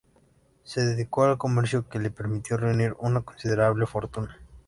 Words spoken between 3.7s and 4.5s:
fortuna.